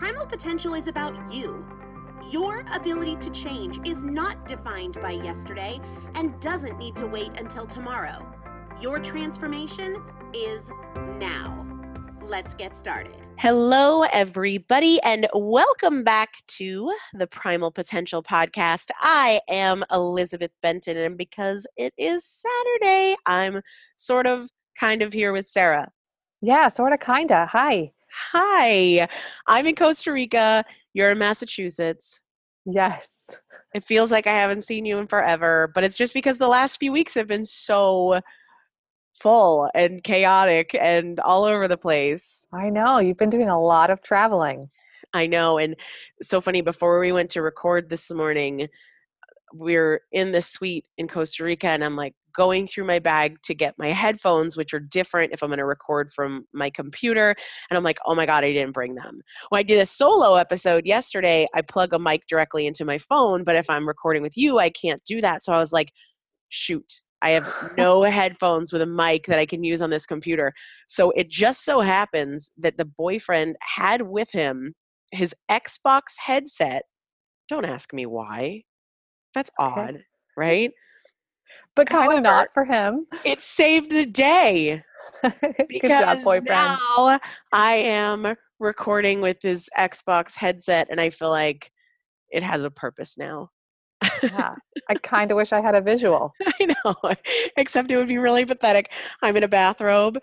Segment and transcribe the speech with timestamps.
[0.00, 1.62] Primal potential is about you.
[2.30, 5.78] Your ability to change is not defined by yesterday
[6.14, 8.26] and doesn't need to wait until tomorrow.
[8.80, 10.02] Your transformation
[10.32, 10.70] is
[11.18, 11.66] now.
[12.22, 13.14] Let's get started.
[13.36, 18.88] Hello, everybody, and welcome back to the Primal Potential Podcast.
[19.02, 23.60] I am Elizabeth Benton, and because it is Saturday, I'm
[23.96, 24.48] sort of
[24.78, 25.92] kind of here with Sarah.
[26.40, 27.50] Yeah, sort of, kind of.
[27.50, 27.92] Hi.
[28.32, 29.08] Hi,
[29.46, 30.64] I'm in Costa Rica.
[30.92, 32.20] You're in Massachusetts.
[32.66, 33.30] Yes.
[33.74, 36.78] It feels like I haven't seen you in forever, but it's just because the last
[36.78, 38.20] few weeks have been so
[39.20, 42.48] full and chaotic and all over the place.
[42.52, 42.98] I know.
[42.98, 44.70] You've been doing a lot of traveling.
[45.12, 45.58] I know.
[45.58, 45.76] And
[46.22, 48.68] so funny, before we went to record this morning,
[49.52, 53.54] we're in the suite in Costa Rica, and I'm like going through my bag to
[53.54, 57.34] get my headphones, which are different if I'm going to record from my computer.
[57.70, 59.20] And I'm like, oh my God, I didn't bring them.
[59.50, 63.44] When I did a solo episode yesterday, I plug a mic directly into my phone,
[63.44, 65.44] but if I'm recording with you, I can't do that.
[65.44, 65.92] So I was like,
[66.48, 67.02] shoot.
[67.22, 70.52] I have no headphones with a mic that I can use on this computer.
[70.88, 74.74] So it just so happens that the boyfriend had with him
[75.12, 76.82] his Xbox headset.
[77.48, 78.62] Don't ask me why.
[79.34, 79.88] That's Okay.
[79.88, 80.04] odd,
[80.36, 80.70] right?
[81.76, 83.06] But kind of not for him.
[83.24, 84.82] It saved the day
[85.22, 86.46] Good job, boyfriend.
[86.46, 87.18] now
[87.52, 91.70] I am recording with his Xbox headset, and I feel like
[92.30, 93.50] it has a purpose now.
[94.22, 94.54] yeah.
[94.88, 96.32] I kind of wish I had a visual.
[96.46, 96.94] I know,
[97.56, 98.92] except it would be really pathetic.
[99.22, 100.18] I'm in a bathrobe.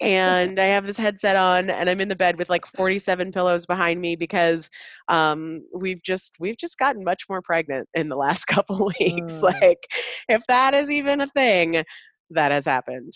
[0.00, 3.66] And I have this headset on, and I'm in the bed with like 47 pillows
[3.66, 4.70] behind me because
[5.08, 9.34] um, we've just we've just gotten much more pregnant in the last couple weeks.
[9.34, 9.42] Mm.
[9.42, 9.86] Like,
[10.28, 11.84] if that is even a thing,
[12.30, 13.12] that has happened.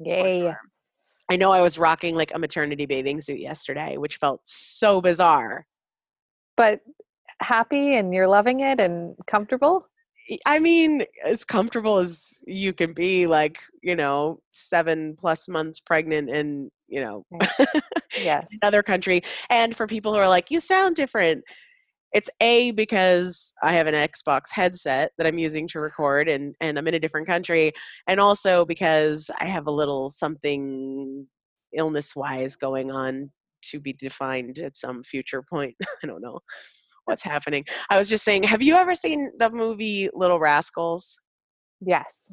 [0.00, 0.52] Yay.
[1.30, 5.66] I know I was rocking like a maternity bathing suit yesterday, which felt so bizarre.
[6.56, 6.80] But
[7.40, 9.86] happy and you're loving it and comfortable?
[10.46, 16.30] I- mean, as comfortable as you can be, like, you know, seven plus months pregnant
[16.30, 17.24] and, you know,
[18.20, 18.48] Yes.
[18.62, 19.22] another country.
[19.50, 21.44] And for people who are like, you sound different,
[22.12, 26.78] it's A, because I have an Xbox headset that I'm using to record and, and
[26.78, 27.72] I'm in a different country.
[28.06, 31.26] And also because I have a little something
[31.76, 35.74] illness wise going on to be defined at some future point.
[36.02, 36.40] I don't know
[37.08, 37.64] what's happening.
[37.90, 41.20] I was just saying, have you ever seen the movie Little Rascals?
[41.80, 42.32] Yes.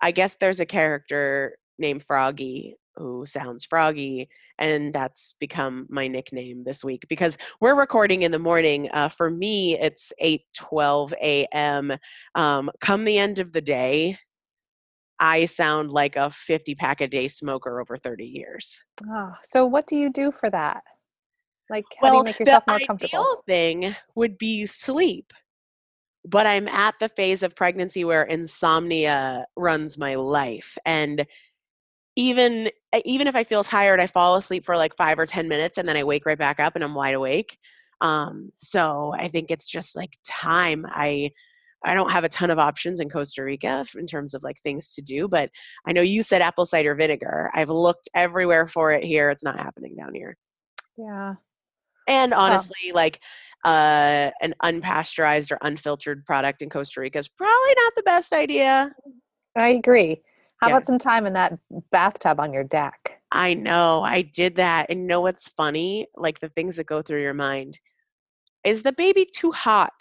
[0.00, 6.64] I guess there's a character named Froggy who sounds froggy, and that's become my nickname
[6.64, 8.90] this week because we're recording in the morning.
[8.92, 11.92] Uh, for me, it's 8 12 a.m.
[12.34, 14.18] Um, come the end of the day,
[15.20, 18.82] I sound like a 50 pack a day smoker over 30 years.
[19.08, 20.82] Oh, so what do you do for that?
[21.70, 23.18] Like, how do you make yourself the more comfortable?
[23.18, 25.32] ideal thing would be sleep.
[26.24, 30.76] But I'm at the phase of pregnancy where insomnia runs my life.
[30.84, 31.26] And
[32.16, 32.70] even
[33.04, 35.88] even if I feel tired, I fall asleep for like five or ten minutes and
[35.88, 37.58] then I wake right back up and I'm wide awake.
[38.00, 40.86] Um, so I think it's just like time.
[40.88, 41.30] I
[41.84, 44.94] I don't have a ton of options in Costa Rica in terms of like things
[44.94, 45.50] to do, but
[45.86, 47.50] I know you said apple cider vinegar.
[47.54, 49.30] I've looked everywhere for it here.
[49.30, 50.36] It's not happening down here.
[50.96, 51.34] Yeah.
[52.08, 53.20] And honestly, like
[53.64, 58.90] uh, an unpasteurized or unfiltered product in Costa Rica is probably not the best idea.
[59.56, 60.22] I agree.
[60.60, 60.76] How Yeah.
[60.76, 61.58] about some time in that
[61.90, 63.20] bathtub on your deck?
[63.30, 64.86] I know, I did that.
[64.88, 66.08] And you know what's funny?
[66.16, 67.78] Like the things that go through your mind.
[68.64, 69.92] Is the baby too hot?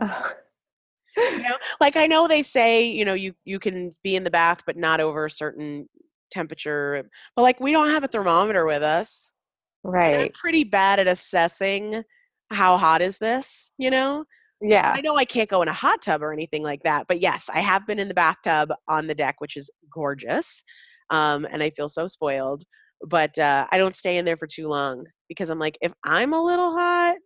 [0.00, 4.30] You know, like I know they say, you know, you you can be in the
[4.30, 5.88] bath but not over a certain
[6.30, 7.08] temperature.
[7.34, 9.32] But like we don't have a thermometer with us.
[10.04, 10.34] And I'm right.
[10.34, 12.02] pretty bad at assessing
[12.50, 14.24] how hot is this, you know?
[14.60, 14.96] Yeah.
[14.96, 17.50] I know I can't go in a hot tub or anything like that, but yes,
[17.52, 20.64] I have been in the bathtub on the deck, which is gorgeous,
[21.10, 22.64] um, and I feel so spoiled.
[23.06, 26.32] But uh, I don't stay in there for too long because I'm like, if I'm
[26.32, 27.16] a little hot,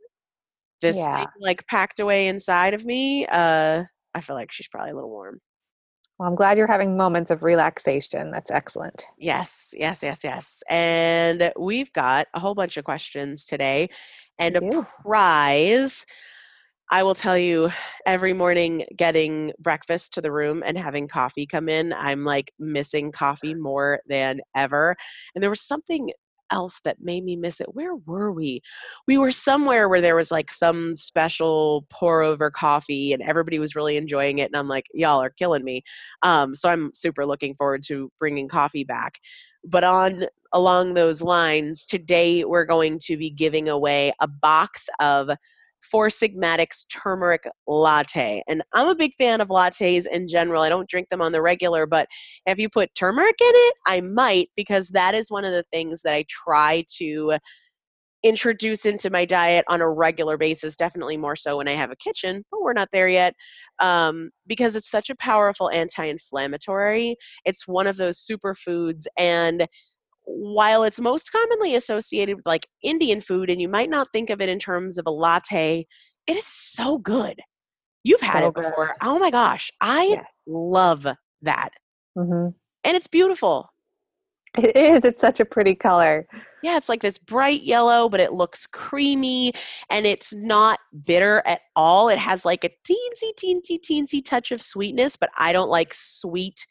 [0.83, 1.13] this Yeah.
[1.17, 5.11] thing like packed away inside of me, uh, I feel like she's probably a little
[5.11, 5.41] warm.
[6.21, 8.31] Well, I'm glad you're having moments of relaxation.
[8.31, 9.07] That's excellent.
[9.17, 10.63] Yes, yes, yes, yes.
[10.69, 13.89] And we've got a whole bunch of questions today
[14.39, 16.05] and a prize.
[16.91, 17.71] I will tell you
[18.05, 23.13] every morning getting breakfast to the room and having coffee come in, I'm like missing
[23.13, 24.97] coffee more than ever.
[25.35, 26.11] And there was something
[26.51, 27.75] else that made me miss it.
[27.75, 28.61] Where were we?
[29.07, 33.77] We were somewhere where there was like some special pour over coffee and everybody was
[33.77, 34.47] really enjoying it.
[34.47, 35.83] And I'm like, y'all are killing me.
[36.23, 39.19] Um, so I'm super looking forward to bringing coffee back.
[39.65, 45.31] But on along those lines, today we're going to be giving away a box of
[45.83, 48.43] Four Sigmatics turmeric latte.
[48.49, 50.63] And I'm a big fan of lattes in general.
[50.63, 52.09] I don't drink them on the regular, but
[52.47, 56.03] if you put turmeric in it, I might because that is one of the things
[56.03, 57.39] that I try to
[58.23, 61.97] introduce into my diet on a regular basis definitely more so when i have a
[61.97, 63.35] kitchen but we're not there yet
[63.79, 69.67] um, because it's such a powerful anti-inflammatory it's one of those superfoods and
[70.33, 74.41] while it's most commonly associated with like Indian food, and you might not think of
[74.41, 75.87] it in terms of a latte,
[76.27, 77.39] it is so good.
[78.05, 78.87] You've had So it before.
[78.89, 78.95] good.
[79.03, 79.71] Oh my gosh.
[79.81, 80.25] I Yes.
[80.47, 81.07] love
[81.43, 81.71] that.
[82.17, 82.49] hmm
[82.85, 83.69] And it's beautiful.
[84.59, 85.05] It is.
[85.05, 86.27] It's such a pretty color.
[86.63, 89.53] Yeah, it's like this bright yellow, but it looks creamy
[89.91, 92.09] and it's not bitter at all.
[92.09, 96.67] It has like a teensy, teensy, teensy touch of sweetness, but I don't like sweet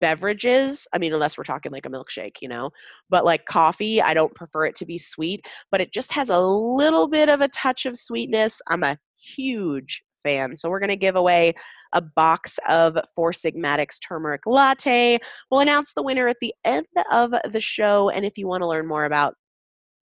[0.00, 0.86] beverages.
[0.92, 2.70] I mean, unless we're talking like a milkshake, you know,
[3.10, 6.40] but like coffee, I don't prefer it to be sweet, but it just has a
[6.40, 8.60] little bit of a touch of sweetness.
[8.68, 10.56] I'm a huge fan.
[10.56, 11.54] So we're going to give away
[11.92, 15.18] a box of Four Sigmatics turmeric latte.
[15.50, 18.10] We'll announce the winner at the end of the show.
[18.10, 19.34] And if you want to learn more about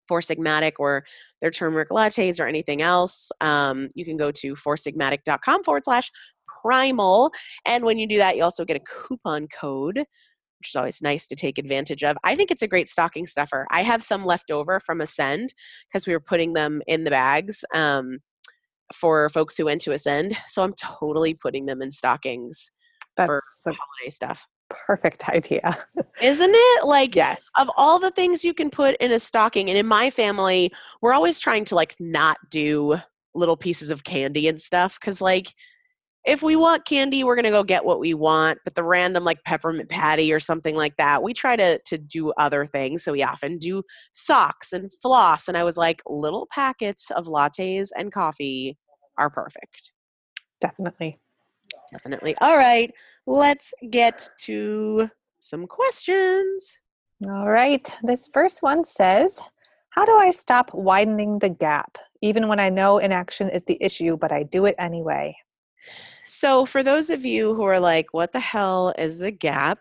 [0.08, 1.06] Four Sigmatic or
[1.42, 6.12] their turmeric lattes or anything else, um, you can go to foursigmatic.com forward slash
[6.62, 7.32] primal.
[7.66, 9.98] And when you do that, you also get a coupon code.
[10.62, 12.18] Which is always nice to take advantage of.
[12.26, 13.66] I think it's a great stocking stuffer.
[13.72, 15.54] I have some left over from Ascend
[15.88, 18.20] because we were putting them in the bags um,
[18.94, 20.36] for folks who went to Ascend.
[20.48, 22.72] So I'm totally putting them in stockings
[23.16, 24.46] That's For- holiday stuff.
[24.70, 25.78] perfect idea.
[26.22, 26.86] Isn't it?
[26.86, 27.42] Like yes.
[27.58, 31.14] of all the things you can put in a stocking and in my family we're
[31.14, 32.98] always trying to like not do
[33.34, 35.54] little pieces of candy and stuff because like
[36.26, 39.24] if we want candy we're going to go get what we want but the random
[39.24, 43.12] like peppermint patty or something like that we try to to do other things so
[43.12, 43.82] we often do
[44.14, 48.78] socks and floss and i was like little packets of lattes and coffee
[49.18, 49.92] are perfect
[50.62, 51.18] Definitely.
[51.92, 52.92] definitely all right
[53.26, 55.10] let's get to
[55.40, 56.78] some questions
[57.28, 57.86] All right.
[58.02, 59.42] This first one says,
[59.90, 64.16] How do I stop widening the gap, even when I know inaction is the issue,
[64.16, 65.36] but I do it anyway?
[66.30, 69.80] So, for those of you who are like, what the hell is the gap?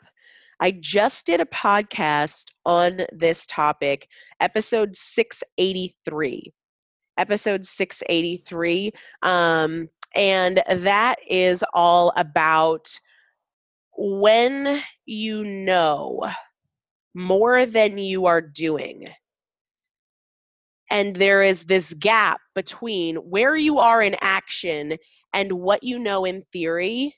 [0.60, 4.08] I just did a podcast on this topic,
[4.40, 6.54] episode 683.
[7.18, 8.92] Episode 683.
[9.22, 12.98] Um, and that is all about
[13.98, 16.30] when you know
[17.14, 19.06] more than you are doing.
[20.90, 24.96] And there is this gap between where you are in action
[25.32, 27.14] and what you know in theory,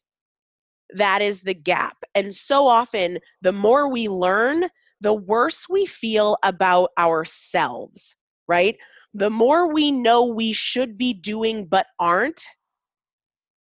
[0.95, 1.97] that is the gap.
[2.15, 4.69] And so often, the more we learn,
[5.01, 8.17] the worse we feel about ourselves,
[8.49, 8.77] right?
[9.15, 12.45] The more we know we should be doing but aren't,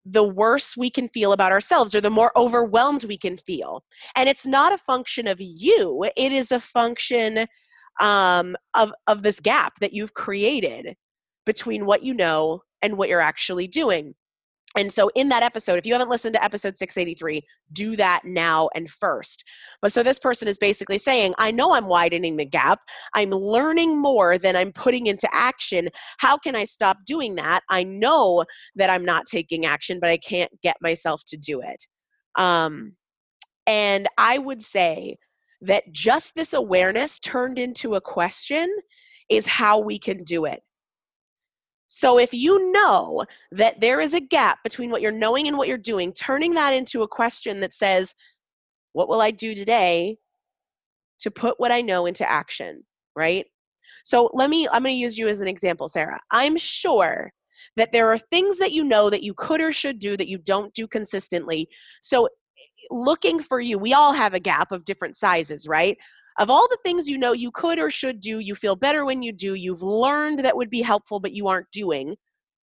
[0.04, 3.82] the worse we can feel about ourselves or the more overwhelmed we can feel.
[4.14, 7.46] And it's not a function of you, it is a function
[8.00, 10.94] um, of, of this gap that you've created
[11.44, 14.14] between what you know and what you're actually doing.
[14.76, 17.42] And so, in that episode, if you haven't listened to episode 683,
[17.72, 19.42] do that now and first.
[19.80, 22.80] But so, this person is basically saying, I know I'm widening the gap.
[23.14, 25.88] I'm learning more than I'm putting into action.
[26.18, 27.62] How can I stop doing that?
[27.70, 31.82] I know that I'm not taking action, but I can't get myself to do it.
[32.40, 32.92] Um,
[33.66, 35.16] and I would say
[35.62, 38.68] that just this awareness turned into a question
[39.30, 40.60] is how we can do it.
[41.96, 45.66] So if you know that there is a gap between what you're knowing and what
[45.66, 48.14] you're doing, turning that into a question that says,
[48.92, 50.18] What will I do today
[51.20, 52.84] to put what I know into action?
[53.14, 53.46] Right?
[54.04, 56.20] So let me, I'm going to use you as an example, Sarah.
[56.30, 57.32] I'm sure
[57.76, 60.36] that there are things that you know that you could or should do that you
[60.36, 61.66] don't do consistently.
[62.02, 62.28] So eh,
[62.90, 65.96] looking for you, we all have a gap of different sizes, right?
[66.38, 69.22] Of all the things you know you could or should do, you feel better when
[69.22, 72.16] you do, you've learned that would be helpful, but you aren't doing.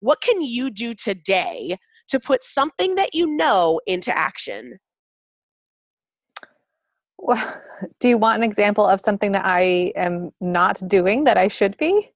[0.01, 1.77] What can you do today
[2.09, 4.79] to put something that you know into action?
[7.17, 7.61] Well,
[7.99, 11.77] do you want an example of something that I am not doing that I should
[11.77, 12.11] be?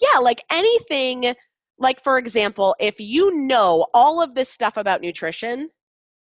[0.00, 1.34] Yeah, like anything,
[1.78, 5.68] like for example, if you know all of this stuff about nutrition,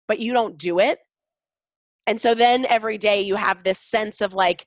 [0.08, 1.00] but you don't do it,
[2.08, 4.66] and so then every day you have this sense of like,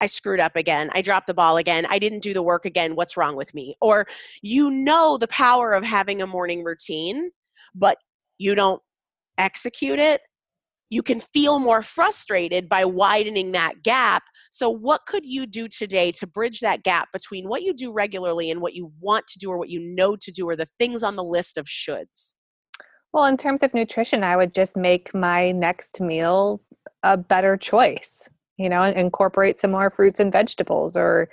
[0.00, 0.90] I screwed up again.
[0.94, 1.86] I dropped the ball again.
[1.88, 2.96] I didn't do the work again.
[2.96, 3.76] What's wrong with me?
[3.80, 4.04] Or
[4.42, 7.30] you know the power of having a morning routine,
[7.72, 7.98] but
[8.38, 8.82] you don't
[9.38, 10.20] execute it.
[10.90, 14.24] You can feel more frustrated by widening that gap.
[14.50, 18.50] So, what could you do today to bridge that gap between what you do regularly
[18.50, 21.02] and what you want to do or what you know to do or the things
[21.02, 22.34] on the list of shoulds?
[23.12, 26.62] Well, in terms of nutrition, I would just make my next meal
[27.02, 31.28] a better choice, you know, incorporate some more fruits and vegetables or,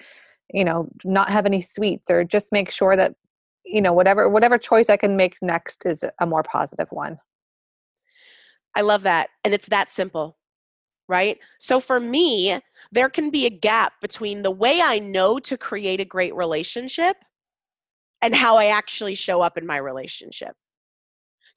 [0.53, 3.15] you know, not have any sweets or just make sure that,
[3.65, 7.19] you know, whatever whatever choice I can make next is a more positive one.
[8.75, 9.29] I love that.
[9.43, 10.37] And it's that simple.
[11.09, 11.39] right?
[11.59, 15.99] So for me, there can be a gap between the way I know to create
[15.99, 17.17] a great relationship
[18.21, 20.55] and how I actually show up in my relationship.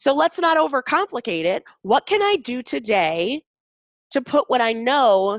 [0.02, 1.62] So let's not overcomplicate it.
[1.82, 3.44] What can I do today
[4.10, 5.38] to put what I know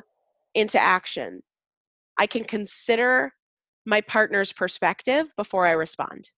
[0.56, 1.44] into action?
[2.18, 3.34] I can consider
[3.86, 6.32] my partner's perspective before I respond.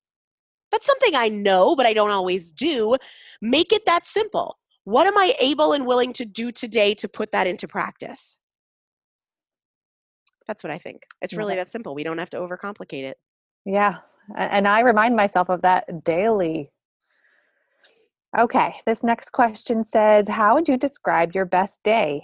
[0.72, 2.96] That's something I know, but I don't always do.
[3.44, 4.58] Make it that simple.
[4.86, 8.40] What am I able and willing to do today to put that into practice?
[10.48, 11.04] That's what I think.
[11.22, 11.94] It's really that simple.
[11.94, 13.18] We don't have to overcomplicate it.
[13.66, 13.98] Yeah.
[14.36, 16.72] And I remind myself of that daily.
[18.38, 18.76] Okay.
[18.86, 22.22] This next question says How would you describe your best day?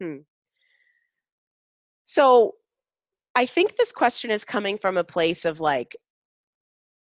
[0.00, 0.18] Hmm.
[2.04, 2.54] So
[3.34, 5.96] I think this question is coming from a place of like,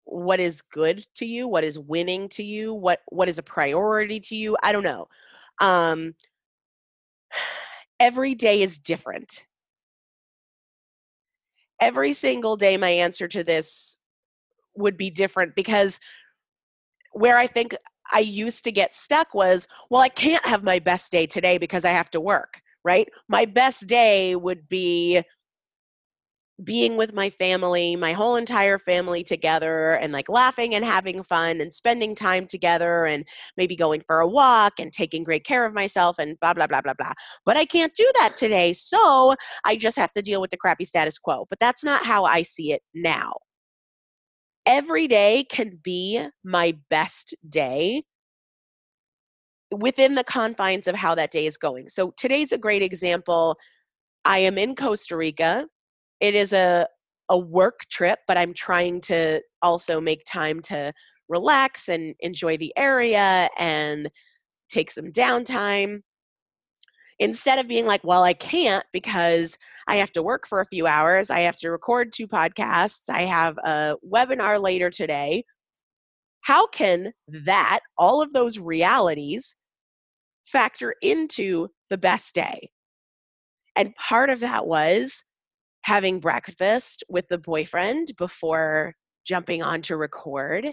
[0.04, 4.20] what is good to you what is winning to you what what is a priority
[4.20, 5.08] to you i don't know
[5.60, 6.14] um
[8.00, 9.46] every day is different
[11.80, 13.98] every single day my answer to this
[14.76, 15.98] would be different because
[17.14, 17.74] where i think
[18.12, 21.84] i used to get stuck was well i can't have my best day today because
[21.84, 25.22] i have to work right my best day would be
[26.62, 31.60] being with my family, my whole entire family together, and like laughing and having fun
[31.60, 35.74] and spending time together and maybe going for a walk and taking great care of
[35.74, 37.12] myself and blah, blah, blah, blah, blah.
[37.44, 38.72] But I can't do that today.
[38.72, 41.46] So I just have to deal with the crappy status quo.
[41.50, 43.32] But that's not how I see it now.
[44.66, 48.04] Every day can be my best day
[49.70, 51.88] within the confines of how that day is going.
[51.88, 53.58] So today's a great example.
[54.24, 55.66] I am in Costa Rica
[56.20, 56.88] it is a
[57.30, 60.92] a work trip, but I'm trying to also make time to
[61.28, 64.10] relax and enjoy the area and
[64.68, 66.00] take some downtime
[67.18, 70.86] instead of being like, well, I can't because I have to work for a few
[70.86, 75.44] hours, I have to record two podcasts, I have a webinar later today.
[76.40, 79.56] How can that, all of those realities,
[80.46, 82.70] factor into the best day?
[83.76, 85.24] And part of that was
[85.82, 88.94] having breakfast with the boyfriend before
[89.26, 90.72] jumping on to record.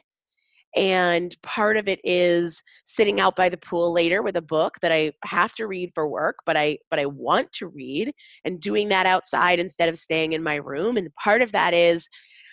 [0.75, 4.91] And part of it is sitting out by the pool later with a book that
[4.91, 8.13] I have to read for work, but I but I want to read
[8.45, 10.97] and doing that outside instead of staying in my room.
[10.97, 12.07] And part of that is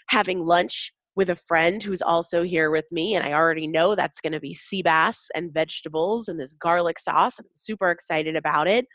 [0.08, 4.20] having lunch with a friend who's also here with me and I already know that's
[4.20, 7.38] going to be sea bass and vegetables and this garlic sauce.
[7.38, 8.86] I'm super excited about it.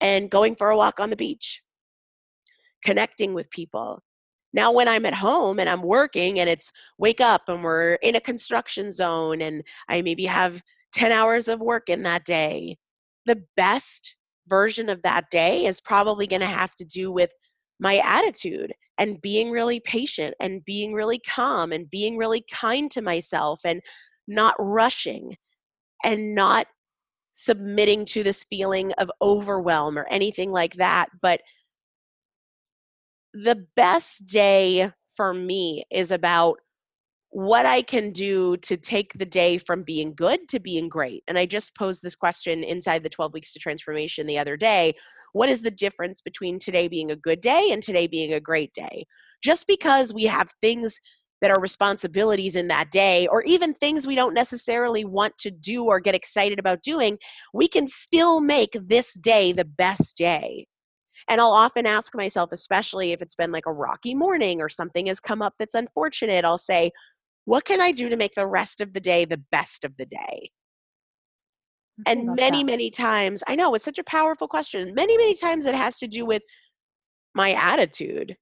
[0.00, 1.62] And going for a walk on the beach
[2.86, 4.00] connecting with people.
[4.56, 8.16] Now, when I'm at home and I'm working and it's wake up and we're in
[8.16, 12.78] a construction zone and I maybe have 10 hours of work in that day,
[13.26, 14.16] the best
[14.48, 17.30] version of that day is probably going to have to do with
[17.80, 23.02] my attitude and being really patient and being really calm and being really kind to
[23.02, 23.82] myself and
[24.26, 25.36] not rushing
[26.02, 26.66] and not
[27.34, 31.42] submitting to this feeling of overwhelm or anything like that, but
[33.42, 36.58] the best day for me is about
[37.30, 41.22] what I can do to take the day from being good to being great.
[41.28, 44.94] And I just posed this question inside the 12 weeks to transformation the other day.
[45.34, 48.72] What is the difference between today being a good day and today being a great
[48.72, 49.04] day?
[49.42, 50.98] Just because we have things
[51.42, 55.84] that are responsibilities in that day, or even things we don't necessarily want to do
[55.84, 57.18] or get excited about doing,
[57.52, 60.66] we can still make this day the best day.
[61.28, 65.06] And I'll often ask myself, especially if it's been like a rocky morning or something
[65.06, 66.90] has come up that's unfortunate, I'll say,
[67.44, 70.06] what can I do to make the rest of the day the best of the
[70.06, 70.50] day?
[72.04, 72.66] And many, that.
[72.66, 74.94] many times, I know it's such a powerful question.
[74.94, 76.42] Many, many times it has to do with
[77.34, 78.36] my attitude.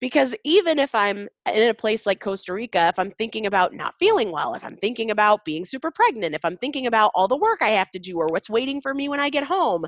[0.00, 3.94] Because even if I'm in a place like Costa Rica, if I'm thinking about not
[3.98, 7.36] feeling well, if I'm thinking about being super pregnant, if I'm thinking about all the
[7.36, 9.86] work I have to do or what's waiting for me when I get home,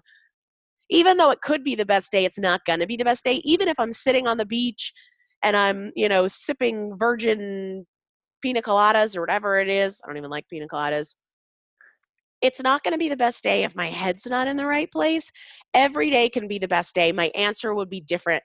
[0.91, 3.25] even though it could be the best day, it's not going to be the best
[3.25, 3.41] day.
[3.45, 4.93] Even if I'm sitting on the beach
[5.43, 7.87] and I'm, you know, sipping virgin
[8.43, 10.01] pina coladas or whatever it is.
[10.03, 11.15] I don't even like pina coladas.
[12.43, 14.91] It's not going to be the best day if my head's not in the right
[14.91, 15.31] place.
[15.75, 17.13] Every day can be the best day.
[17.13, 18.43] My answer would be different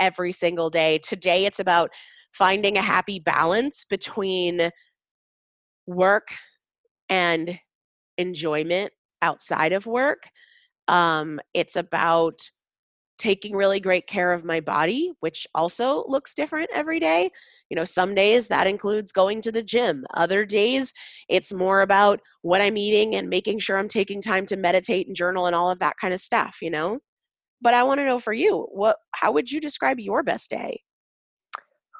[0.00, 0.98] every single day.
[0.98, 1.90] Today, it's about
[2.32, 4.70] finding a happy balance between
[5.86, 6.28] work
[7.08, 7.56] and
[8.18, 10.28] enjoyment outside of work.
[10.88, 12.40] Um, it's about
[13.18, 17.30] taking really great care of my body, which also looks different every day.
[17.70, 20.04] You know, some days that includes going to the gym.
[20.14, 20.92] Other days
[21.28, 25.16] it's more about what I'm eating and making sure I'm taking time to meditate and
[25.16, 26.98] journal and all of that kind of stuff, you know?
[27.62, 30.82] But I want to know for you, what how would you describe your best day?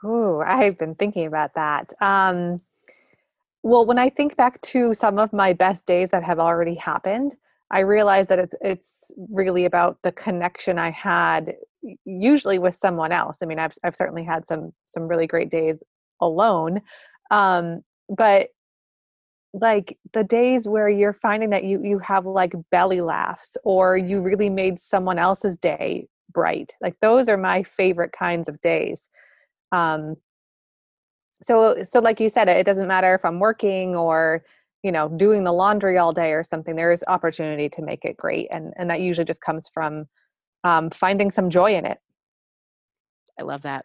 [0.05, 1.93] Ooh, I've been thinking about that.
[2.01, 2.61] Um,
[3.63, 7.35] well, when I think back to some of my best days that have already happened,
[7.71, 11.55] I realize that it's it's really about the connection I had
[12.05, 13.39] usually with someone else.
[13.43, 15.83] I mean, I've I've certainly had some some really great days
[16.21, 16.81] alone.
[17.31, 18.51] Um, but
[19.53, 24.21] like the days where you're finding that you you have like belly laughs or you
[24.21, 26.73] really made someone else's day bright.
[26.81, 29.09] Like those are my favorite kinds of days.
[29.73, 30.17] Um
[31.43, 34.45] so so like you said it doesn't matter if I'm working or
[34.87, 38.17] you know doing the laundry all day or something there is opportunity to make it
[38.17, 40.07] great and and that usually just comes from
[40.65, 41.99] um, finding some joy in it.
[43.39, 43.85] I love that.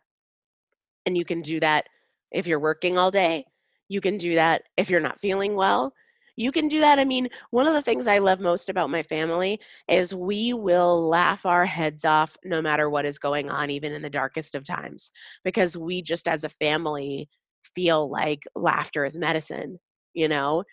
[1.05, 1.85] And you can do that
[2.31, 3.45] if you're working all day
[3.91, 5.93] you can do that if you're not feeling well
[6.37, 9.03] you can do that i mean one of the things i love most about my
[9.03, 9.59] family
[9.89, 14.01] is we will laugh our heads off no matter what is going on even in
[14.01, 15.11] the darkest of times
[15.43, 17.27] because we just as a family
[17.75, 19.77] feel like laughter is medicine
[20.13, 20.63] you know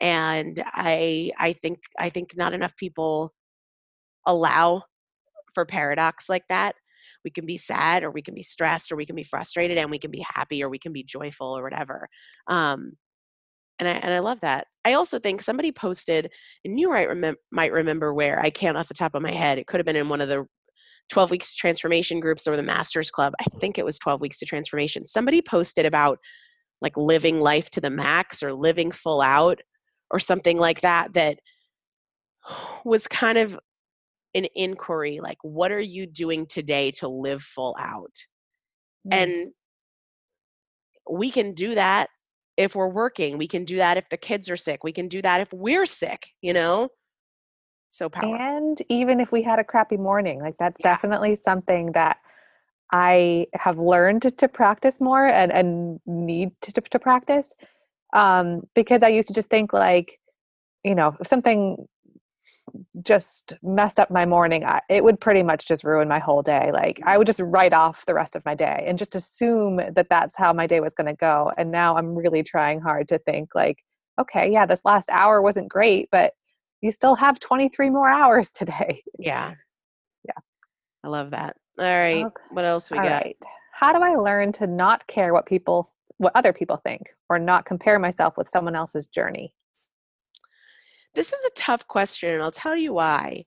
[0.00, 3.32] and i i think i think not enough people
[4.26, 4.82] allow
[5.54, 6.74] for paradox like that
[7.24, 9.90] we can be sad or we can be stressed or we can be frustrated and
[9.90, 12.08] we can be happy or we can be joyful or whatever
[12.48, 12.92] um
[13.78, 14.66] and I and I love that.
[14.84, 16.32] I also think somebody posted,
[16.64, 19.58] and you might remember might remember where I can't off the top of my head.
[19.58, 20.46] It could have been in one of the
[21.10, 23.34] 12 weeks transformation groups or the Masters Club.
[23.40, 25.06] I think it was 12 weeks to transformation.
[25.06, 26.18] Somebody posted about
[26.80, 29.60] like living life to the max or living full out
[30.10, 31.38] or something like that that
[32.84, 33.58] was kind of
[34.34, 38.14] an inquiry like what are you doing today to live full out
[39.06, 39.14] mm.
[39.14, 39.52] and
[41.10, 42.08] we can do that
[42.56, 45.22] if we're working we can do that if the kids are sick we can do
[45.22, 46.88] that if we're sick you know
[47.88, 50.94] so powerful and even if we had a crappy morning like that's yeah.
[50.94, 52.18] definitely something that
[52.92, 57.54] i have learned to practice more and, and need to, to practice
[58.14, 60.18] um, because I used to just think like,
[60.84, 61.86] you know, if something
[63.02, 66.70] just messed up my morning, I, it would pretty much just ruin my whole day.
[66.72, 70.08] Like I would just write off the rest of my day and just assume that
[70.08, 71.52] that's how my day was going to go.
[71.56, 73.78] And now I'm really trying hard to think like,
[74.20, 76.32] okay, yeah, this last hour wasn't great, but
[76.80, 79.02] you still have 23 more hours today.
[79.18, 79.54] Yeah.
[80.24, 80.40] Yeah.
[81.04, 81.56] I love that.
[81.78, 82.24] All right.
[82.24, 82.42] Okay.
[82.50, 83.24] What else we All got?
[83.24, 83.36] Right.
[83.72, 87.64] How do I learn to not care what people what other people think or not
[87.64, 89.52] compare myself with someone else's journey?
[91.14, 93.44] This is a tough question, and I'll tell you why.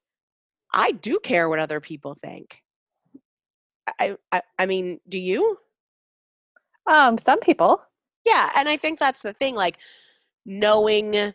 [0.73, 2.61] I do care what other people think.
[3.99, 5.57] I, I, I mean, do you?
[6.87, 7.81] Um, some people.
[8.25, 9.77] Yeah, and I think that's the thing, like
[10.45, 11.33] knowing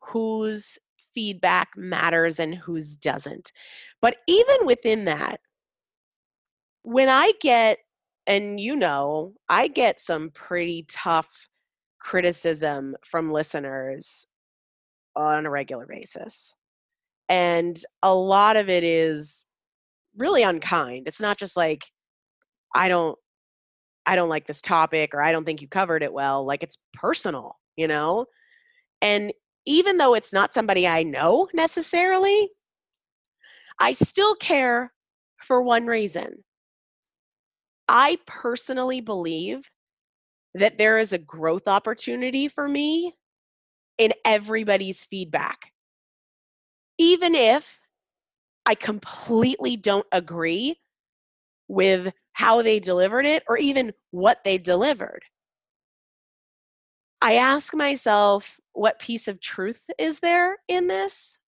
[0.00, 0.78] whose
[1.14, 3.52] feedback matters and whose doesn't.
[4.00, 5.40] But even within that,
[6.82, 7.78] when I get
[8.28, 11.48] and you know, I get some pretty tough
[11.98, 14.26] criticism from listeners
[15.16, 16.54] on a regular basis.
[17.30, 19.44] And a lot of it is
[20.16, 21.08] really unkind.
[21.08, 21.84] It's not just like
[22.74, 23.18] I don't
[24.06, 26.44] I don't like this topic or I don't think you covered it well.
[26.44, 28.26] Like it's personal, you know?
[29.02, 29.32] And
[29.66, 32.50] even though it's not somebody I know necessarily,
[33.80, 34.92] I still care
[35.42, 36.44] for one reason.
[37.88, 39.70] I personally believe
[40.54, 43.14] that there is a growth opportunity for me
[43.98, 45.72] in everybody's feedback.
[46.98, 47.80] Even if
[48.66, 50.78] I completely don't agree
[51.68, 55.22] with how they delivered it or even what they delivered.
[57.20, 61.40] I ask myself, what piece of truth is there in this?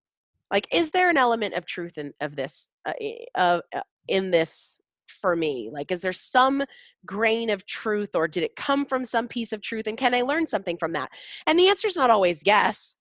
[0.50, 2.92] Like, is there an element of truth in of this uh,
[3.37, 3.61] uh,
[4.09, 4.81] in this
[5.21, 5.71] for me?
[5.73, 6.65] Like, is there some
[7.07, 9.87] grain of truth or did it come from some piece of truth?
[9.87, 11.11] And can I learn something from that?
[11.47, 12.97] And the answer is not always yes,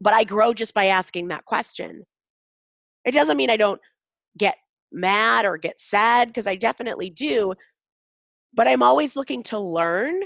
[0.00, 2.04] but I grow just by asking that question.
[3.04, 3.80] It doesn't mean I don't
[4.36, 4.56] get
[4.92, 7.54] mad or get sad because I definitely do,
[8.54, 10.20] but I'm always looking to learn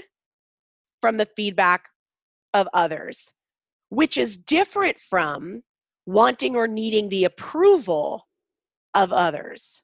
[1.01, 1.89] from the feedback
[2.53, 3.33] of others,
[3.89, 5.63] which is different from
[6.05, 8.27] wanting or needing the approval
[8.93, 9.83] of others.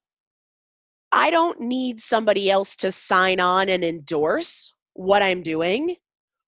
[1.11, 5.95] I don't need somebody else to sign on and endorse what I'm doing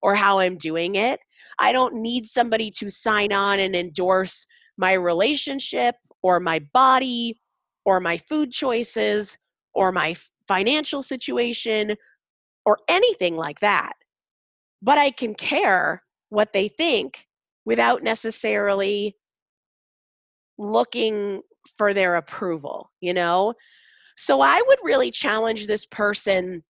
[0.01, 1.19] or how I'm doing it.
[1.59, 4.45] I don't need somebody to sign on and endorse
[4.77, 7.39] my relationship or my body
[7.85, 9.37] or my food choices
[9.73, 10.15] or my
[10.47, 11.95] financial situation
[12.65, 13.93] or anything like that.
[14.81, 17.27] But I can care what they think
[17.65, 19.15] without necessarily
[20.57, 21.41] looking
[21.77, 23.53] for their approval, you know?
[24.23, 26.63] So I would really challenge this person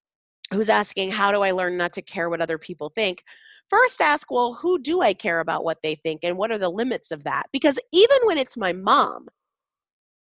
[0.54, 3.26] who's asking, How do I learn not to care what other people think?
[3.70, 6.70] First, ask, Well, who do I care about what they think and what are the
[6.70, 7.48] limits of that?
[7.52, 9.28] Because even when it's my mom,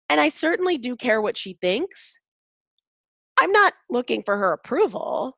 [0.09, 2.17] and I certainly do care what she thinks,
[3.37, 5.37] I'm not looking for her approval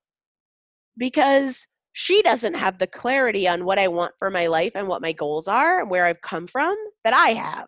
[0.95, 5.02] because she doesn't have the clarity on what I want for my life and what
[5.02, 7.65] my goals are and where I've come from that I have.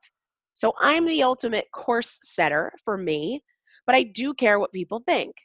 [0.53, 3.41] So I'm the ultimate course setter for me,
[3.85, 5.35] but I do care what people think.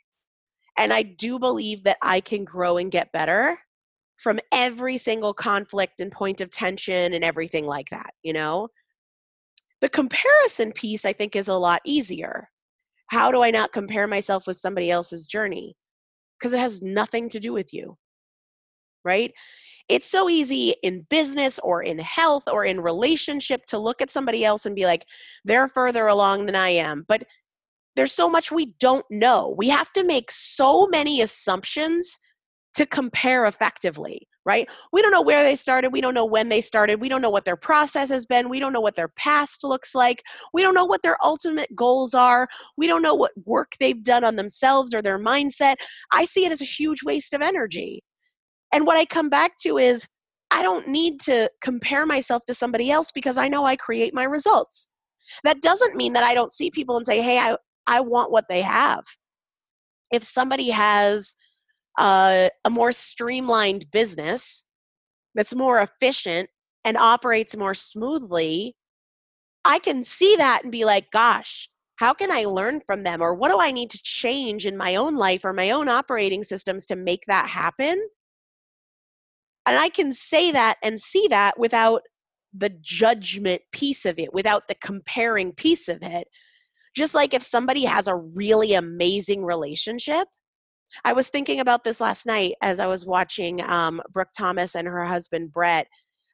[0.78, 3.58] And I do believe that I can grow and get better
[4.18, 8.68] from every single conflict and point of tension and everything like that, you know?
[9.80, 12.48] The comparison piece, I think, is a lot easier.
[13.08, 15.76] How do I not compare myself with somebody else's journey?
[16.38, 17.96] Because it has nothing to do with you,
[19.04, 19.32] right?
[19.88, 24.44] It's so easy in business or in health or in relationship to look at somebody
[24.44, 25.06] else and be like,
[25.44, 27.04] they're further along than I am.
[27.06, 27.24] But
[27.96, 29.54] there's so much we don't know.
[29.58, 32.18] We have to make so many assumptions
[32.74, 34.68] to compare effectively, right?
[34.92, 35.92] We don't know where they started.
[35.92, 37.00] We don't know when they started.
[37.00, 38.50] We don't know what their process has been.
[38.50, 40.22] We don't know what their past looks like.
[40.52, 42.46] We don't know what their ultimate goals are.
[42.76, 45.76] We don't know what work they've done on themselves or their mindset.
[46.12, 48.04] I see it as a huge waste of energy.
[48.72, 50.06] And what I come back to is
[50.50, 54.24] I don't need to compare myself to somebody else because I know I create my
[54.24, 54.88] results.
[55.44, 58.46] That doesn't mean that I don't see people and say, hey, I, I want what
[58.48, 59.04] they have.
[60.12, 61.34] If somebody has
[61.98, 64.66] uh, a more streamlined business
[65.34, 66.48] that's more efficient
[66.84, 68.76] and operates more smoothly,
[69.64, 73.20] I can see that and be like, gosh, how can I learn from them?
[73.22, 76.42] Or what do I need to change in my own life or my own operating
[76.42, 78.00] systems to make that happen?
[79.66, 82.02] And I can say that and see that without
[82.54, 86.28] the judgment piece of it, without the comparing piece of it.
[86.96, 90.26] Just like if somebody has a really amazing relationship,
[91.04, 94.88] I was thinking about this last night as I was watching um, Brooke Thomas and
[94.88, 95.86] her husband Brett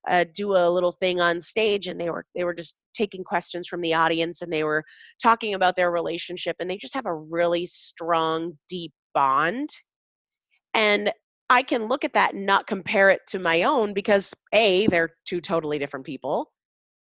[0.09, 3.67] uh, do a little thing on stage, and they were they were just taking questions
[3.67, 4.85] from the audience, and they were
[5.21, 9.69] talking about their relationship, and they just have a really strong, deep bond.
[10.75, 11.13] And
[11.51, 15.11] I can look at that and not compare it to my own because A, they're
[15.27, 16.52] two totally different people.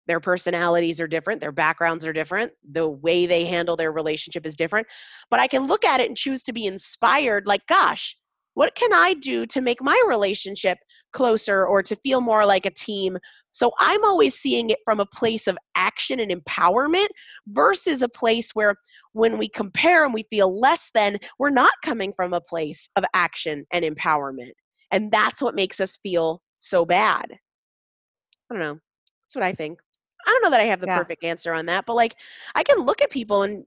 [0.08, 4.56] Their personalities are different, their backgrounds are different, the way they handle their relationship is
[4.56, 4.88] different.
[5.30, 8.18] But I can look at it and choose to be inspired like, gosh,
[8.56, 10.78] what can I do to make my relationship
[11.12, 13.18] closer or to feel more like a team?
[13.52, 17.08] So I'm always seeing it from a place of action and empowerment
[17.48, 18.76] versus a place where
[19.13, 23.06] when we compare and we feel less than, we're not coming from a place of
[23.13, 24.52] action and empowerment.
[24.92, 27.26] And that's what makes us feel so bad.
[27.32, 28.80] I don't know.
[29.24, 29.80] That's what I think.
[30.25, 30.97] I don't know that I have the yeah.
[30.97, 32.15] perfect answer on that, but like
[32.55, 33.65] I can look at people and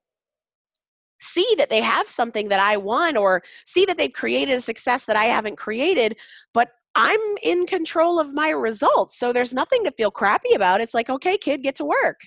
[1.18, 5.06] see that they have something that I want or see that they've created a success
[5.06, 6.16] that I haven't created,
[6.52, 9.18] but I'm in control of my results.
[9.18, 10.80] So there's nothing to feel crappy about.
[10.80, 12.20] It's like, okay, kid, get to work.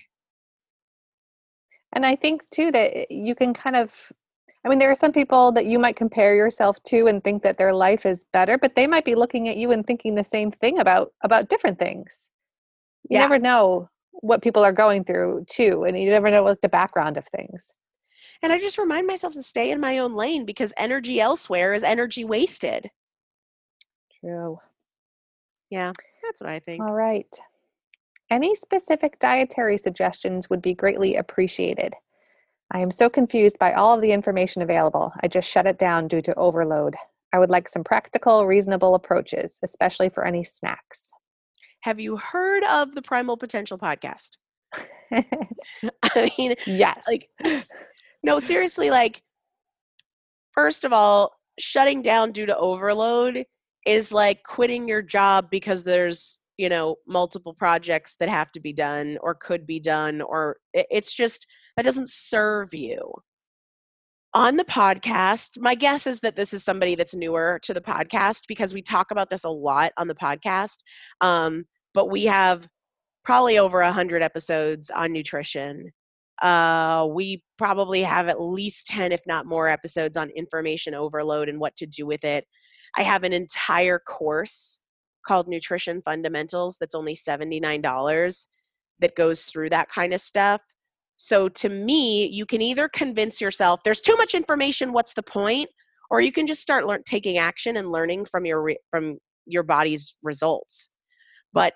[1.92, 4.12] And I think too that eh, you can kind of
[4.62, 7.56] I mean, there are some people that you might compare yourself to and think that
[7.56, 10.50] their life is better, but they might be looking at you and thinking the same
[10.50, 12.30] thing about about different things.
[13.08, 13.20] You yeah.
[13.22, 13.88] never know
[14.20, 17.72] what people are going through too, and you never know what the background of things.
[18.42, 21.82] And I just remind myself to stay in my own lane because energy elsewhere is
[21.82, 22.90] energy wasted.
[24.20, 24.58] True.
[25.70, 26.84] Yeah, that's what I think.
[26.84, 27.28] All right.
[28.30, 31.94] Any specific dietary suggestions would be greatly appreciated.
[32.72, 35.12] I am so confused by all of the information available.
[35.22, 36.94] I just shut it down due to overload.
[37.32, 41.12] I would like some practical, reasonable approaches, especially for any snacks.
[41.82, 44.36] Have you heard of the Primal Potential podcast?
[46.02, 47.06] I mean, yes.
[47.08, 47.28] Like,
[48.22, 49.22] no, seriously, like,
[50.52, 53.44] first of all, shutting down due to overload
[53.86, 58.72] is like quitting your job because there's you know multiple projects that have to be
[58.72, 63.00] done or could be done or it's just that doesn't serve you
[64.32, 68.42] on the podcast my guess is that this is somebody that's newer to the podcast
[68.46, 70.78] because we talk about this a lot on the podcast
[71.20, 71.64] um,
[71.94, 72.68] but we have
[73.24, 75.90] probably over a hundred episodes on nutrition
[76.42, 81.58] uh, we probably have at least 10 if not more episodes on information overload and
[81.58, 82.44] what to do with it
[82.96, 84.80] i have an entire course
[85.26, 88.46] called Nutrition Fundamentals that's only $79
[89.00, 90.60] that goes through that kind of stuff.
[91.22, 95.68] So to me, you can either convince yourself there's too much information, what's the point?
[96.08, 100.14] Or you can just start learn, taking action and learning from your from your body's
[100.22, 100.88] results.
[101.52, 101.74] But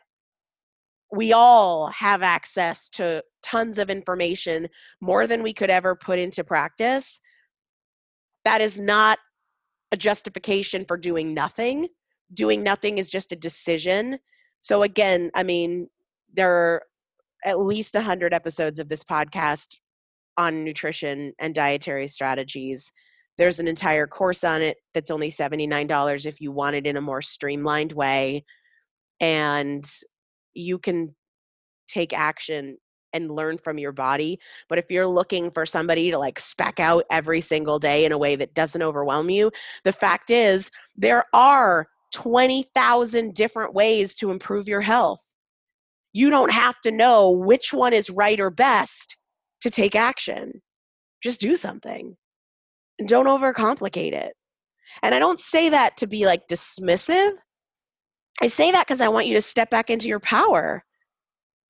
[1.13, 4.67] we all have access to tons of information,
[5.03, 7.21] more than we could ever put into practice.
[8.47, 9.19] That is not
[9.93, 11.89] a justification for doing nothing.
[12.33, 14.21] Doing nothing is just a decision.
[14.61, 15.91] So, again, I mean,
[16.33, 16.83] there are
[17.45, 19.77] at least 100 episodes of this podcast
[20.37, 22.93] on nutrition and dietary strategies.
[23.37, 27.01] There's an entire course on it that's only $79 if you want it in a
[27.01, 28.45] more streamlined way.
[29.21, 29.85] And
[30.55, 31.15] you can
[31.89, 32.77] take action
[33.13, 34.39] and learn from your body.
[34.69, 38.19] But if you're looking for somebody to like spec out every single day in a
[38.19, 39.51] way that doesn't overwhelm you,
[39.85, 45.23] the fact is there are 20,000 different ways to improve your health.
[46.15, 49.19] You don't have to know which one is right or best
[49.61, 50.63] to take action.
[51.23, 52.17] Just do something.
[52.99, 54.33] And don't overcomplicate it.
[55.03, 57.33] And I don't say that to be like dismissive.
[58.41, 60.83] I say that because I want you to step back into your power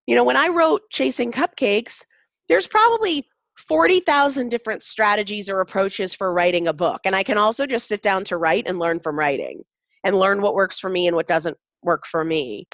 [0.06, 2.04] you know, when I wrote Chasing Cupcakes,
[2.48, 3.26] there's probably
[3.68, 7.00] 40,000 different strategies or approaches for writing a book.
[7.04, 9.62] And I can also just sit down to write and learn from writing
[10.04, 12.66] and learn what works for me and what doesn't work for me.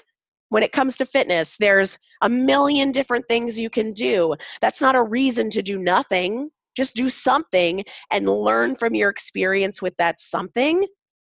[0.51, 4.35] When it comes to fitness, there's a million different things you can do.
[4.59, 6.49] That's not a reason to do nothing.
[6.75, 10.87] Just do something and learn from your experience with that something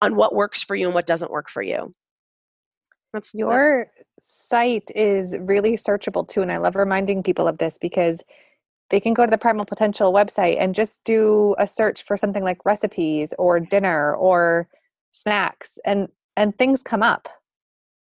[0.00, 1.94] on what works for you and what doesn't work for you.
[3.12, 4.48] That's your that's...
[4.48, 8.22] site is really searchable too, and I love reminding people of this because
[8.88, 12.44] they can go to the Primal Potential website and just do a search for something
[12.44, 14.68] like recipes or dinner or
[15.10, 17.28] snacks, and and things come up.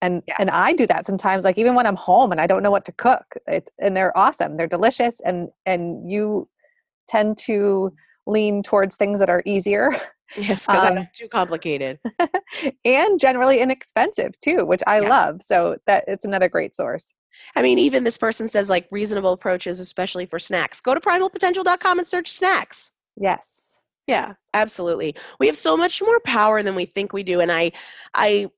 [0.02, 0.38] And yes.
[0.40, 2.86] and I do that sometimes, like even when I'm home and I don't know what
[2.86, 6.48] to cook, it's and they're awesome, they're delicious, and and you
[7.08, 7.92] tend to
[8.26, 9.92] lean towards things that are easier
[10.38, 12.00] Yes, because um, I'm not too complicated.
[12.86, 15.10] and generally inexpensive too, which I yeah.
[15.10, 15.42] love.
[15.42, 17.14] So that it's another great source.
[17.56, 20.82] I mean, even this person says like reasonable approaches, especially for snacks.
[20.82, 22.92] Go to primalpotential.com and search snacks.
[23.16, 23.78] Yes.
[24.08, 25.16] Yeah, absolutely.
[25.40, 27.40] We have so much more power than we think we do.
[27.40, 27.72] And I
[28.14, 28.50] I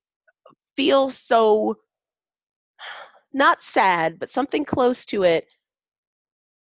[0.75, 1.77] feel so
[3.33, 5.47] not sad, but something close to it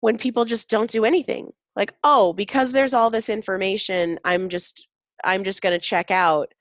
[0.01, 1.53] when people just don't do anything.
[1.77, 4.87] Like oh because there's all this information i'm just
[5.25, 6.53] i'm just going to check out.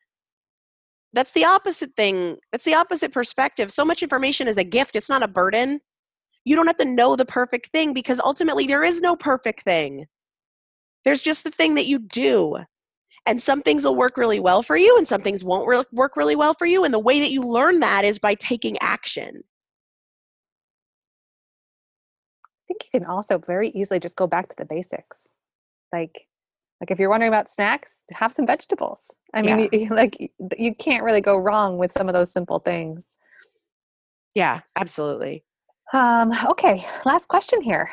[1.14, 3.72] That's the opposite thing that's the opposite perspective.
[3.72, 5.82] So much information is a gift it's not a burden.
[6.46, 10.08] You don't have to know the perfect thing because ultimately there is no perfect thing.
[11.04, 12.58] There's just the thing that you do
[13.26, 16.16] and some things will work really well for you and some things won't re- work
[16.16, 19.44] really well for you and the way that you learn that is by taking action
[22.46, 25.24] I think you can also very easily just go back to the basics.
[25.92, 26.28] Like
[26.80, 29.16] like if you're wondering about snacks, have some vegetables.
[29.36, 29.80] I mean, yeah.
[29.80, 30.18] you, like
[30.58, 33.18] you can't really go wrong with some of those simple things.
[34.34, 35.44] Yeah, absolutely.
[35.94, 37.92] Um, okay, last question here.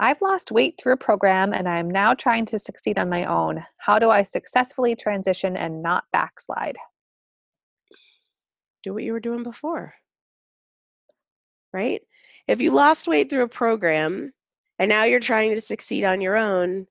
[0.00, 3.64] I've lost weight through a program and I'm now trying to succeed on my own.
[3.78, 6.76] How do I successfully transition and not backslide?
[8.84, 9.94] Do what you were doing before.
[11.72, 12.00] Right?
[12.46, 14.32] If you lost weight through a program
[14.78, 16.86] and now you're trying to succeed on your own,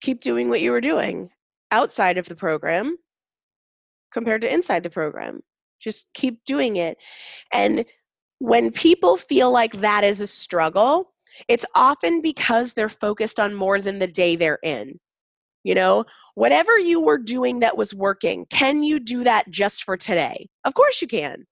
[0.00, 1.30] keep doing what you were doing
[1.72, 2.96] outside of the program
[4.12, 5.42] compared to inside the program.
[5.80, 6.96] Just keep doing it.
[7.52, 7.84] And
[8.38, 11.11] when people feel like that is a struggle,
[11.48, 14.98] it's often because they're focused on more than the day they're in.
[15.64, 19.96] You know, whatever you were doing that was working, can you do that just for
[19.96, 20.48] today?
[20.64, 21.44] Of course you can.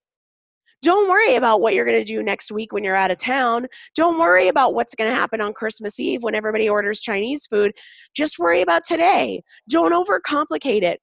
[0.83, 3.67] Don't worry about what you're going to do next week when you're out of town.
[3.95, 7.73] Don't worry about what's going to happen on Christmas Eve when everybody orders Chinese food.
[8.15, 9.43] Just worry about today.
[9.69, 11.01] Don't overcomplicate it.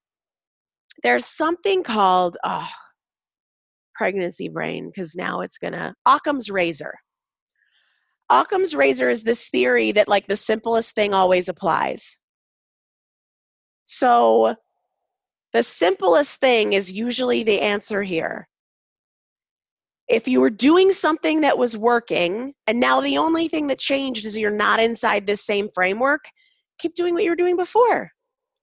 [1.03, 2.67] There's something called oh,
[3.93, 6.95] pregnancy brain because now it's going to Occam's razor.
[8.29, 12.19] Occam's razor is this theory that like the simplest thing always applies.
[13.85, 14.55] So
[15.53, 18.47] the simplest thing is usually the answer here
[20.07, 24.25] if you were doing something that was working and now the only thing that changed
[24.25, 26.25] is you're not inside this same framework,
[26.79, 28.11] keep doing what you were doing before,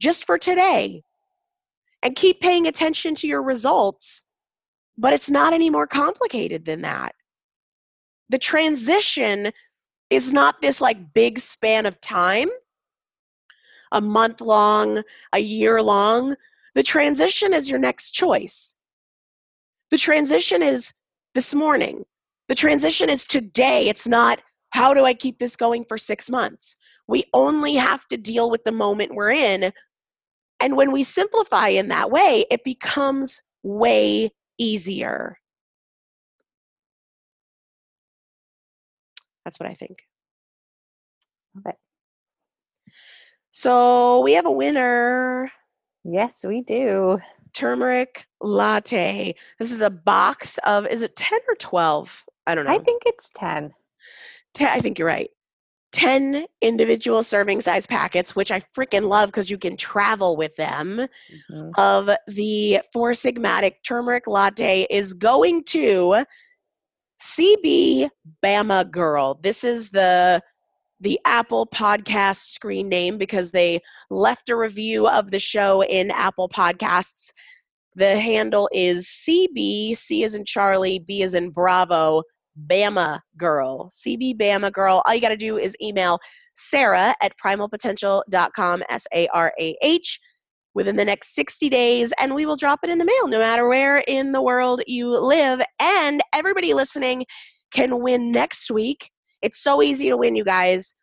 [0.01, 1.03] just for today.
[2.03, 4.25] And keep paying attention to your results,
[4.99, 7.15] but it's not any more complicated than that.
[8.35, 9.53] The transition
[10.11, 12.49] is not this like big span of time,
[13.93, 16.35] a month long, a year long.
[16.74, 18.74] The transition is your next choice.
[19.93, 20.95] The transition is
[21.37, 22.07] this morning.
[22.49, 23.87] The transition is today.
[23.87, 26.76] It's not how do I keep this going for six months?
[27.07, 29.72] We only have to deal with the moment we're in.
[30.59, 35.39] And when we simplify in that way, it becomes way easier.
[39.45, 40.03] That's what I think.
[41.55, 41.77] Love it.
[43.51, 45.51] So we have a winner
[46.05, 47.19] Yes, we do.
[47.55, 49.35] turmeric latte.
[49.59, 52.25] This is a box of, is it 10 or 12?
[52.47, 52.73] I don't know.
[52.73, 53.73] I think it's 10.
[54.55, 55.31] Te- I think you're right.
[55.93, 61.07] 10 individual serving size packets, which I freaking love because you can travel with them,
[61.51, 61.71] Mhm.
[61.79, 66.25] of the Four Sigmatic Turmeric Latte is going to
[67.25, 68.11] CB
[68.45, 69.39] Bama Girl.
[69.43, 70.43] This is the
[71.01, 76.51] the Apple podcast screen name because they left a review of the show in Apple
[76.51, 77.33] Podcasts.
[77.97, 82.22] The handle is CB, C is in Charlie, B is in Bravo,
[82.66, 83.89] Bama Girl.
[83.91, 85.03] CB Bama Girl.
[85.07, 86.18] All you got to do is email
[86.55, 90.20] Sarah at primalpotential.com, S A R A H,
[90.75, 93.68] within the next 60 days, and we will drop it in the mail no matter
[93.68, 95.61] where in the world you live.
[95.79, 97.25] And everybody listening
[97.72, 99.11] can win next week.
[99.43, 100.97] It's so easy to win, you guys.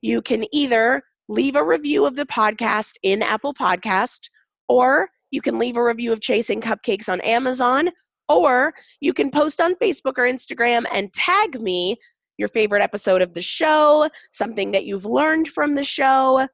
[0.00, 4.30] You can either leave a review of the podcast in Apple Podcast,
[4.68, 7.90] or you can leave a review of Chasing Cupcakes on Amazon,
[8.28, 11.96] or you can post on Facebook or Instagram and tag me
[12.38, 16.46] your favorite episode of the show, something that you've learned from the show,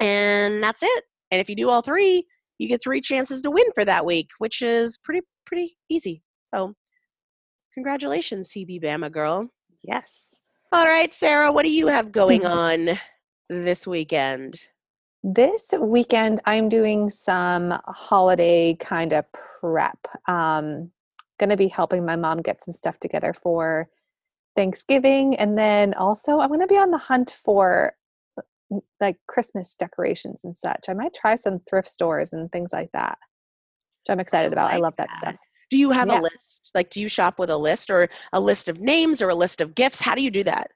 [0.00, 1.04] and that's it.
[1.32, 2.26] And if you do all three,
[2.58, 6.22] you get three chances to win for that week, which is pretty pretty easy.
[6.54, 6.74] So,
[7.74, 9.48] congratulations, CB Bama girl.
[9.82, 10.30] Yes.
[10.70, 12.98] All right, Sarah, what do you have going on
[13.48, 14.68] this weekend?
[15.24, 19.98] This weekend, I'm doing some holiday kind of prep.
[20.28, 20.90] Um,
[21.40, 23.88] going to be helping my mom get some stuff together for
[24.54, 25.34] Thanksgiving.
[25.36, 27.94] And then also, I'm going to be on the hunt for
[29.00, 30.86] like Christmas decorations and such.
[30.88, 33.18] I might try some thrift stores and things like that,
[34.02, 34.72] which I'm excited about.
[34.72, 35.18] I love that that.
[35.18, 35.34] stuff.
[35.70, 36.20] Do you have Yeah.
[36.20, 36.70] a list?
[36.74, 39.60] Like, do you shop with a list or a list of names or a list
[39.60, 40.00] of gifts?
[40.00, 40.70] How do you do that?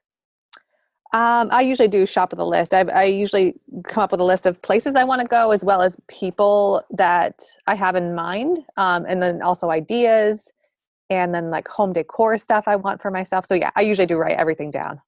[1.13, 2.73] Um, I usually do shop with a list.
[2.73, 3.53] I, I usually
[3.85, 6.83] come up with a list of places I want to go, as well as people
[6.91, 10.51] that I have in mind, um, and then also ideas,
[11.09, 13.45] and then like home decor stuff I want for myself.
[13.45, 14.99] So yeah, I usually do write everything down.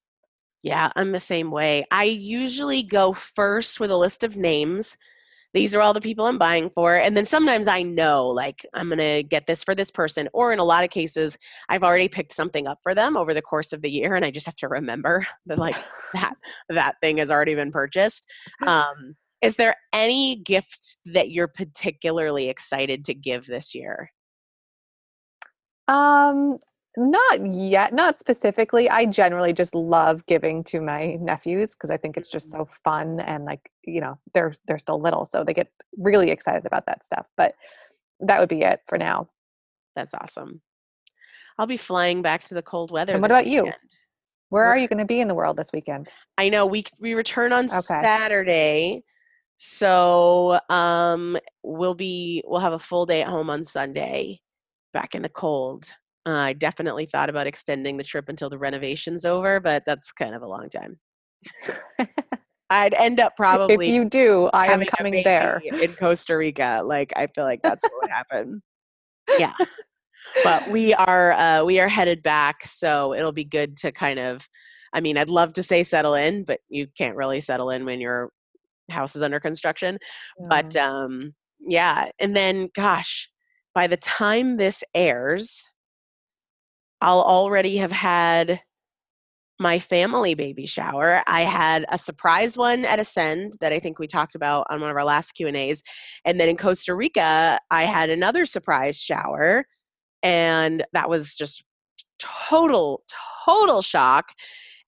[0.61, 1.85] Yeah, I'm the same way.
[1.89, 4.97] I usually go first with a list of names.
[5.53, 6.95] These are all the people I'm buying for.
[6.95, 10.29] And then sometimes I know, like, I'm going to get this for this person.
[10.33, 11.37] Or in a lot of cases,
[11.69, 14.13] I've already picked something up for them over the course of the year.
[14.15, 15.77] And I just have to remember that, like,
[16.13, 16.33] that,
[16.69, 18.27] that thing has already been purchased.
[18.67, 24.11] Um, is there any gift that you're particularly excited to give this year?
[25.87, 26.59] Um,
[26.99, 28.89] not yet, not specifically.
[28.89, 33.19] I generally just love giving to my nephews because I think it's just so fun
[33.21, 37.05] and like you know they're they're still little, so they get really excited about that
[37.05, 37.25] stuff.
[37.37, 37.55] But
[38.19, 39.29] that would be it for now.
[39.95, 40.61] That's awesome.
[41.57, 43.13] I'll be flying back to the cold weather.
[43.13, 43.63] And what about you?
[43.63, 43.75] weekend.
[44.49, 46.11] Where Where- are you going to be in the world this weekend?
[46.37, 47.79] I know we we return on Okay.
[47.79, 49.03] Saturday,
[49.57, 54.39] so um we'll be we'll have a full day at home on Sunday,
[54.93, 55.91] back in the cold.
[56.25, 60.35] Uh, I definitely thought about extending the trip until the renovation's over, but that's kind
[60.35, 60.99] of a long time.
[62.69, 63.87] I'd end up probably.
[63.87, 65.61] if you do, I am coming there.
[65.63, 66.81] in Costa Rica.
[66.83, 68.61] Like I feel like that's what would happen.
[69.39, 69.53] Yeah,
[70.43, 74.47] but we are uh, we are headed back, so it'll be good to kind of.
[74.91, 78.01] I mean, I'd love to say settle in, but you can't really settle in when
[78.01, 78.31] your
[78.89, 79.99] house is under construction.
[80.49, 83.29] But um, yeah, and then gosh,
[83.75, 85.68] by the time this airs,
[87.01, 88.61] I'll already have had
[89.61, 91.21] my family baby shower.
[91.27, 94.89] I had a surprise one at Ascend that I think we talked about on one
[94.89, 95.83] of our last Q and A's,
[96.25, 99.65] and then in Costa Rica, I had another surprise shower,
[100.23, 101.63] and that was just
[102.19, 103.03] total
[103.45, 104.31] total shock.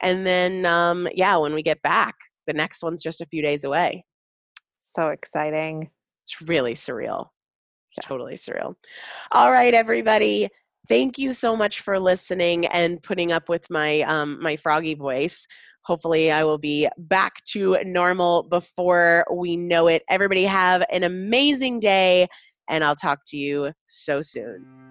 [0.02, 2.16] And then um, yeah, when we get back,
[2.48, 4.06] the next one's just a few days away.
[4.80, 5.90] so exciting.
[6.24, 7.28] It's really surreal.
[7.90, 8.08] It's Yeah.
[8.08, 8.76] totally surreal.
[9.32, 10.48] All right, everybody.
[10.88, 15.48] Thank you so much for listening and putting up with my um, my froggy voice.
[15.84, 20.04] Hopefully, I will be back to normal before we know it.
[20.10, 22.28] Everybody have an amazing day,
[22.68, 24.91] and I'll talk to you so soon.